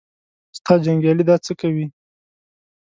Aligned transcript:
ستا 0.57 0.73
جنګیالي 0.85 1.23
دا 1.29 1.35
څه 1.45 1.51
کوي. 1.59 1.85